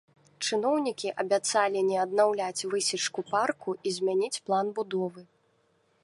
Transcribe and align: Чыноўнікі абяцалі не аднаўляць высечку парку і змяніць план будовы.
Чыноўнікі 0.47 1.09
абяцалі 1.23 1.83
не 1.89 1.97
аднаўляць 2.05 2.67
высечку 2.71 3.23
парку 3.33 3.75
і 3.89 3.93
змяніць 3.99 4.41
план 4.49 4.65
будовы. 4.79 5.21